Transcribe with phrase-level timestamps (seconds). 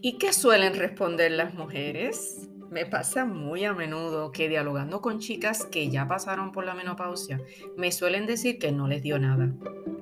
[0.00, 2.48] ¿Y qué suelen responder las mujeres?
[2.70, 7.40] Me pasa muy a menudo que dialogando con chicas que ya pasaron por la menopausia,
[7.76, 9.52] me suelen decir que no les dio nada.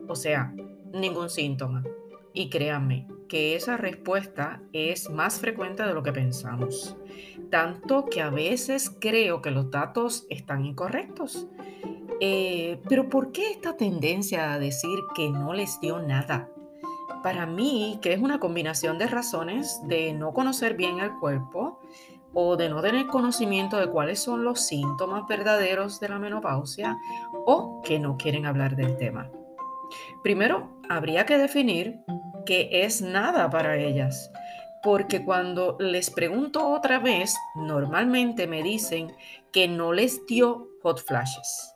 [0.09, 0.54] O sea,
[0.93, 1.83] ningún síntoma.
[2.35, 6.97] Y créanme que esa respuesta es más frecuente de lo que pensamos.
[7.51, 11.49] Tanto que a veces creo que los datos están incorrectos.
[12.21, 16.51] Eh, pero ¿por qué esta tendencia a decir que no les dio nada?
[17.27, 21.80] Para mí, que es una combinación de razones de no conocer bien el cuerpo,
[22.33, 26.97] o de no tener conocimiento de cuáles son los síntomas verdaderos de la menopausia
[27.45, 29.29] o que no quieren hablar del tema.
[30.23, 31.99] Primero, habría que definir
[32.45, 34.30] qué es nada para ellas,
[34.85, 39.16] porque cuando les pregunto otra vez, normalmente me dicen
[39.51, 41.76] que no les dio hot flashes.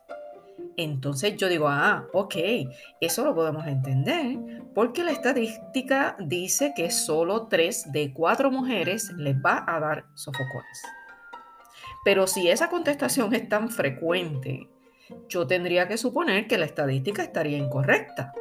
[0.77, 2.35] Entonces yo digo, ah, ok,
[3.01, 4.37] eso lo podemos entender,
[4.73, 10.81] porque la estadística dice que solo 3 de 4 mujeres les va a dar sofocones.
[12.03, 14.67] Pero si esa contestación es tan frecuente,
[15.27, 18.33] yo tendría que suponer que la estadística estaría incorrecta.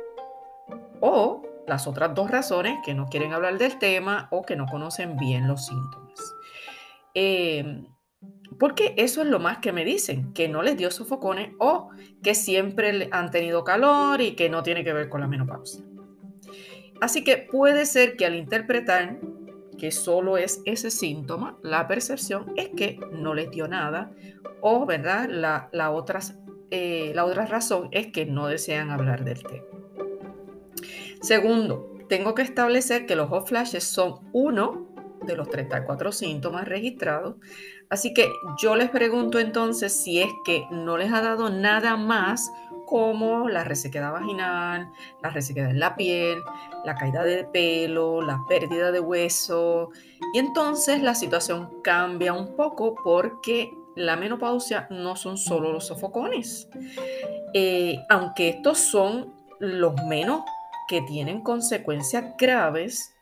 [1.01, 5.17] O las otras dos razones, que no quieren hablar del tema o que no conocen
[5.17, 6.35] bien los síntomas.
[7.15, 7.85] Eh,
[8.61, 11.89] porque eso es lo más que me dicen, que no les dio sofocones o
[12.23, 15.83] que siempre han tenido calor y que no tiene que ver con la menopausia.
[17.01, 19.19] Así que puede ser que al interpretar
[19.79, 24.13] que solo es ese síntoma, la percepción es que no les dio nada
[24.61, 25.31] o, ¿verdad?
[25.31, 25.91] La, la,
[26.71, 29.65] eh, la otra razón es que no desean hablar del tema.
[31.23, 34.90] Segundo, tengo que establecer que los hot flashes son uno
[35.23, 37.37] de los 34 síntomas registrados.
[37.89, 42.51] Así que yo les pregunto entonces si es que no les ha dado nada más
[42.87, 44.91] como la resequedad vaginal,
[45.23, 46.43] la resequedad en la piel,
[46.85, 49.91] la caída de pelo, la pérdida de hueso.
[50.35, 56.69] Y entonces la situación cambia un poco porque la menopausia no son solo los sofocones.
[57.55, 60.43] Eh, aunque estos son los menos
[60.89, 63.15] que tienen consecuencias graves,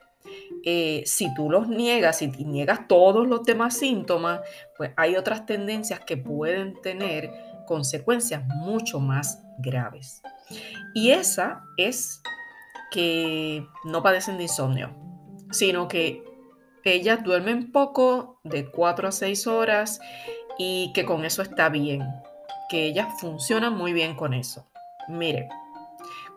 [0.65, 4.41] eh, si tú los niegas, si niegas todos los demás síntomas,
[4.77, 7.31] pues hay otras tendencias que pueden tener
[7.67, 10.23] consecuencias mucho más graves.
[10.95, 12.23] Y esa es
[12.91, 14.91] que no padecen de insomnio,
[15.51, 16.23] sino que
[16.93, 20.01] ellas duermen poco, de 4 a 6 horas,
[20.59, 22.03] y que con eso está bien,
[22.69, 24.67] que ellas funcionan muy bien con eso.
[25.09, 25.49] Mire,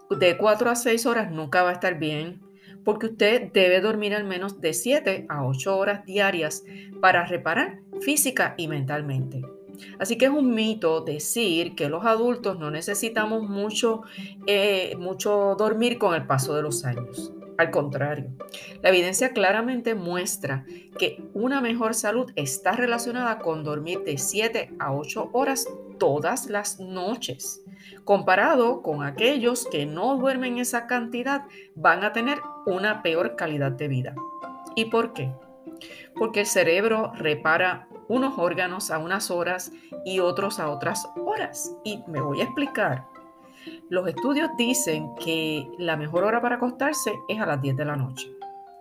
[0.10, 2.42] de 4 a 6 horas nunca va a estar bien
[2.84, 6.64] porque usted debe dormir al menos de 7 a 8 horas diarias
[7.00, 9.42] para reparar física y mentalmente.
[10.00, 14.02] Así que es un mito decir que los adultos no necesitamos mucho,
[14.48, 17.34] eh, mucho dormir con el paso de los años.
[17.58, 18.32] Al contrario,
[18.82, 20.66] la evidencia claramente muestra
[20.98, 25.68] que una mejor salud está relacionada con dormir de 7 a 8 horas
[26.00, 27.62] todas las noches.
[28.04, 31.44] Comparado con aquellos que no duermen esa cantidad,
[31.76, 34.16] van a tener una peor calidad de vida.
[34.76, 35.34] ¿Y por qué?
[36.16, 39.72] Porque el cerebro repara unos órganos a unas horas
[40.06, 41.76] y otros a otras horas.
[41.84, 43.06] Y me voy a explicar.
[43.90, 47.96] Los estudios dicen que la mejor hora para acostarse es a las 10 de la
[47.96, 48.28] noche,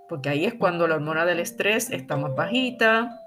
[0.09, 3.21] porque ahí es cuando la hormona del estrés está más bajita,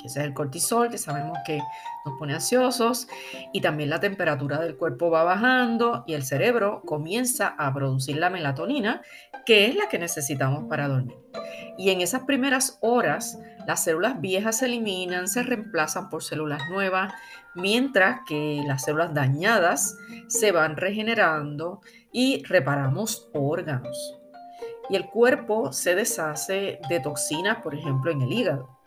[0.00, 1.60] que ese es el cortisol, que sabemos que
[2.04, 3.08] nos pone ansiosos,
[3.52, 8.30] y también la temperatura del cuerpo va bajando y el cerebro comienza a producir la
[8.30, 9.02] melatonina,
[9.44, 11.18] que es la que necesitamos para dormir.
[11.76, 17.12] Y en esas primeras horas, las células viejas se eliminan, se reemplazan por células nuevas,
[17.54, 19.96] mientras que las células dañadas
[20.28, 21.80] se van regenerando
[22.12, 24.18] y reparamos órganos.
[24.90, 28.77] Y el cuerpo se deshace de toxinas, por ejemplo, en el hígado.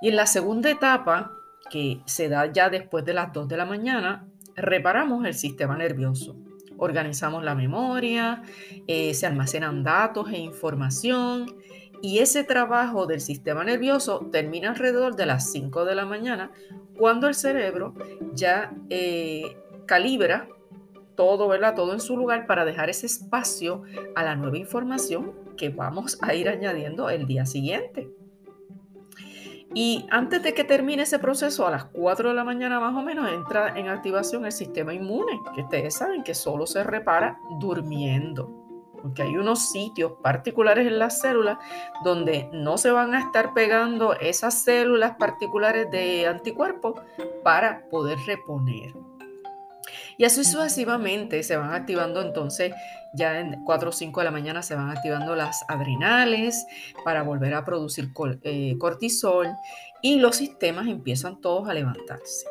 [0.00, 1.32] Y en la segunda etapa,
[1.70, 6.36] que se da ya después de las 2 de la mañana, reparamos el sistema nervioso.
[6.78, 8.42] Organizamos la memoria,
[8.86, 11.54] eh, se almacenan datos e información
[12.02, 16.50] y ese trabajo del sistema nervioso termina alrededor de las 5 de la mañana
[16.96, 17.94] cuando el cerebro
[18.32, 19.56] ya eh,
[19.86, 20.48] calibra
[21.14, 21.74] todo, ¿verdad?
[21.74, 23.82] Todo en su lugar para dejar ese espacio
[24.14, 28.08] a la nueva información que vamos a ir añadiendo el día siguiente.
[29.74, 33.02] Y antes de que termine ese proceso, a las 4 de la mañana más o
[33.02, 38.50] menos, entra en activación el sistema inmune, que ustedes saben que solo se repara durmiendo.
[39.00, 41.58] Porque hay unos sitios particulares en las células
[42.04, 47.00] donde no se van a estar pegando esas células particulares de anticuerpos
[47.42, 48.92] para poder reponer.
[50.20, 52.74] Y así sucesivamente se van activando entonces,
[53.14, 56.66] ya en 4 o 5 de la mañana se van activando las adrenales
[57.06, 58.10] para volver a producir
[58.42, 59.48] eh, cortisol
[60.02, 62.44] y los sistemas empiezan todos a levantarse.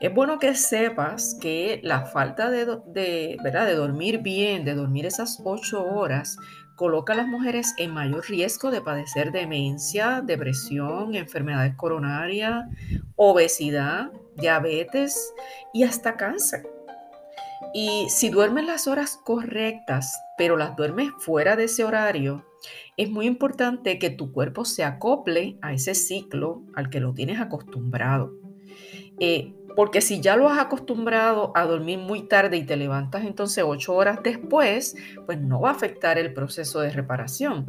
[0.00, 3.66] Es bueno que sepas que la falta de, ¿verdad?
[3.66, 6.38] de dormir bien, de dormir esas 8 horas,
[6.74, 12.64] coloca a las mujeres en mayor riesgo de padecer demencia, depresión, enfermedades coronarias,
[13.14, 15.34] obesidad, diabetes
[15.74, 16.77] y hasta cáncer.
[17.74, 22.44] Y si duermes las horas correctas, pero las duermes fuera de ese horario,
[22.96, 27.40] es muy importante que tu cuerpo se acople a ese ciclo al que lo tienes
[27.40, 28.32] acostumbrado.
[29.20, 33.62] Eh, porque si ya lo has acostumbrado a dormir muy tarde y te levantas entonces
[33.64, 37.64] ocho horas después, pues no va a afectar el proceso de reparación.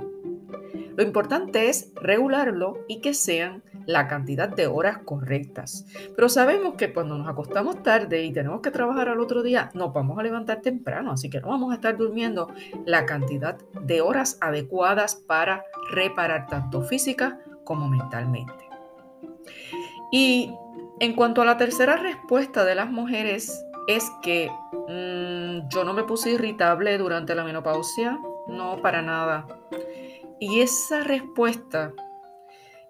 [0.95, 5.83] Lo importante es regularlo y que sean la cantidad de horas correctas.
[6.15, 9.91] Pero sabemos que cuando nos acostamos tarde y tenemos que trabajar al otro día, nos
[9.91, 12.53] vamos a levantar temprano, así que no vamos a estar durmiendo
[12.85, 18.69] la cantidad de horas adecuadas para reparar tanto física como mentalmente.
[20.11, 20.53] Y
[20.99, 24.51] en cuanto a la tercera respuesta de las mujeres es que
[24.87, 29.47] mm, yo no me puse irritable durante la menopausia, no para nada.
[30.39, 31.91] Y esa respuesta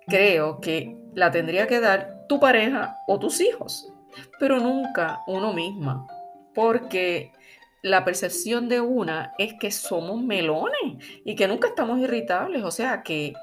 [0.10, 3.92] creo que la tendría que dar tu pareja o tus hijos,
[4.40, 6.06] pero nunca uno misma,
[6.54, 7.32] porque
[7.82, 13.04] la percepción de una es que somos melones y que nunca estamos irritables, o sea
[13.04, 13.34] que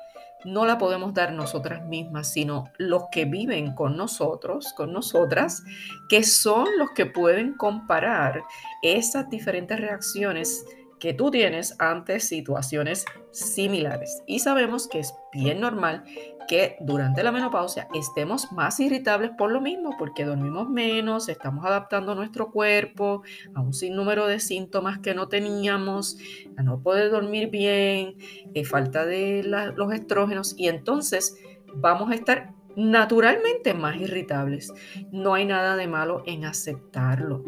[0.44, 5.64] no la podemos dar nosotras mismas, sino los que viven con nosotros, con nosotras,
[6.08, 8.44] que son los que pueden comparar
[8.82, 10.64] esas diferentes reacciones
[11.00, 14.22] que tú tienes ante situaciones similares.
[14.26, 16.04] Y sabemos que es bien normal
[16.46, 22.14] que durante la menopausia estemos más irritables por lo mismo, porque dormimos menos, estamos adaptando
[22.14, 23.22] nuestro cuerpo
[23.54, 26.18] a un sinnúmero de síntomas que no teníamos,
[26.56, 28.16] a no poder dormir bien,
[28.54, 31.36] eh, falta de los estrógenos y entonces
[31.74, 34.72] vamos a estar naturalmente más irritables.
[35.10, 37.42] No hay nada de malo en aceptarlo.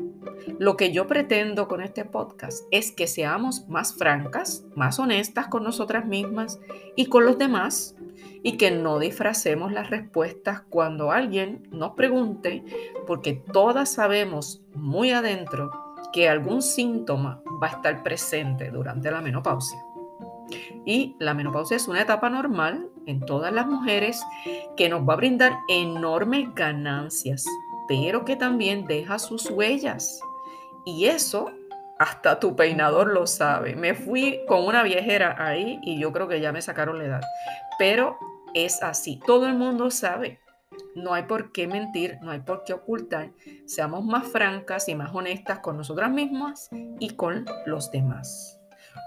[0.58, 5.62] Lo que yo pretendo con este podcast es que seamos más francas, más honestas con
[5.62, 6.58] nosotras mismas
[6.96, 7.94] y con los demás
[8.42, 12.64] y que no disfracemos las respuestas cuando alguien nos pregunte,
[13.06, 15.70] porque todas sabemos muy adentro
[16.12, 19.78] que algún síntoma va a estar presente durante la menopausia.
[20.84, 24.22] Y la menopausia es una etapa normal en todas las mujeres
[24.76, 27.44] que nos va a brindar enormes ganancias,
[27.86, 30.20] pero que también deja sus huellas.
[30.84, 31.50] Y eso
[31.98, 33.74] hasta tu peinador lo sabe.
[33.74, 37.20] Me fui con una viejera ahí y yo creo que ya me sacaron la edad.
[37.78, 38.16] Pero
[38.54, 39.20] es así.
[39.26, 40.40] Todo el mundo sabe.
[40.94, 43.30] No hay por qué mentir, no hay por qué ocultar.
[43.66, 46.68] Seamos más francas y más honestas con nosotras mismas
[46.98, 48.58] y con los demás.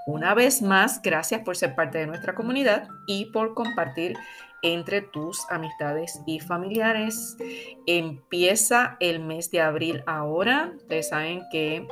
[0.07, 4.17] Una vez más, gracias por ser parte de nuestra comunidad y por compartir
[4.61, 7.37] entre tus amistades y familiares.
[7.87, 10.73] Empieza el mes de abril ahora.
[10.75, 11.87] Ustedes saben que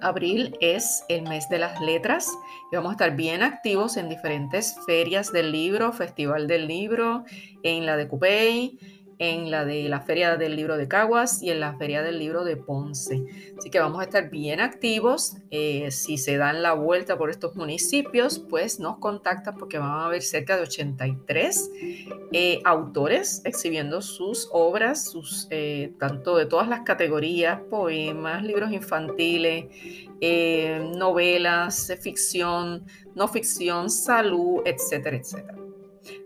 [0.00, 2.28] abril es el mes de las letras
[2.70, 7.24] y vamos a estar bien activos en diferentes ferias del libro, Festival del Libro,
[7.62, 8.78] en la de Cupey
[9.18, 12.44] en la de la Feria del Libro de Caguas y en la Feria del Libro
[12.44, 13.24] de Ponce.
[13.58, 15.36] Así que vamos a estar bien activos.
[15.50, 20.06] Eh, si se dan la vuelta por estos municipios, pues nos contactan porque van a
[20.06, 21.70] haber cerca de 83
[22.32, 29.66] eh, autores exhibiendo sus obras, sus, eh, tanto de todas las categorías, poemas, libros infantiles,
[30.96, 35.67] novelas, ficción, no ficción, salud, etcétera, etcétera.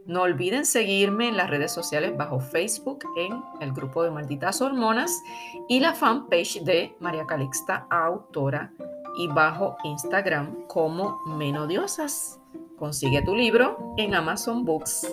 [0.06, 5.22] No olviden seguirme en las redes sociales bajo Facebook en el grupo de Malditas Hormonas
[5.68, 8.72] y la fanpage de María Calixta, autora,
[9.16, 12.40] y bajo Instagram como Menodiosas.
[12.78, 15.06] Consigue tu libro en Amazon Books.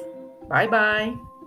[0.50, 1.38] Bye bye.